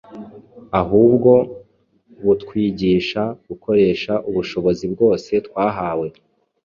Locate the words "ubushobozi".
4.29-4.85